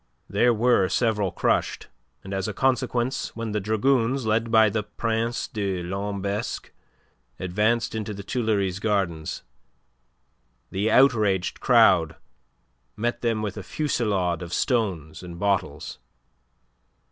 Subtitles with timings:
[0.27, 1.87] There were several crushed,
[2.23, 6.71] and as a consequence when the dragoons, led by the Prince de Lambesc,
[7.39, 9.43] advanced into the Tuileries Gardens,
[10.71, 12.15] the outraged crowd
[12.97, 15.99] met them with a fusillade of stones and bottles.